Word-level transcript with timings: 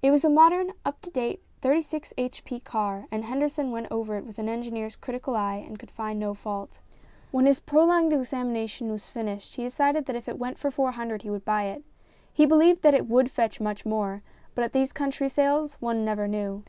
It 0.00 0.12
was 0.12 0.24
a 0.24 0.28
modern, 0.30 0.74
up 0.84 1.00
to 1.02 1.10
date, 1.10 1.42
36 1.60 2.12
h.p. 2.16 2.60
car, 2.60 3.06
and 3.10 3.24
Henderson 3.24 3.72
went 3.72 3.88
over 3.90 4.16
it 4.16 4.24
with 4.24 4.38
an 4.38 4.48
engineer's 4.48 4.94
critical 4.94 5.34
eye 5.34 5.56
and 5.56 5.76
could 5.76 5.90
find 5.90 6.20
no 6.20 6.34
fault. 6.34 6.78
When 7.32 7.46
his 7.46 7.58
prolonged 7.58 8.12
230 8.12 8.14
STORIES 8.14 8.32
IN 8.32 8.38
GREY 8.38 8.62
examination 8.62 8.92
was 8.92 9.08
finished 9.08 9.56
he 9.56 9.64
decided 9.64 10.06
that 10.06 10.14
if 10.14 10.28
it 10.28 10.38
went 10.38 10.56
for 10.60 10.70
400 10.70 11.22
he 11.22 11.30
would 11.30 11.44
buy 11.44 11.64
it. 11.64 11.82
He 12.32 12.46
believed 12.46 12.82
that 12.82 12.94
it 12.94 13.08
would 13.08 13.28
fetch 13.28 13.60
much 13.60 13.84
more, 13.84 14.22
but 14.54 14.62
at 14.62 14.72
these 14.72 14.92
country 14.92 15.28
sales 15.28 15.74
one 15.80 16.04
never 16.04 16.28
knew. 16.28 16.62